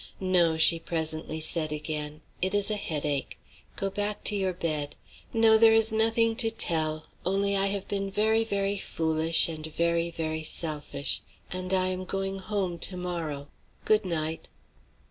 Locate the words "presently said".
0.79-1.71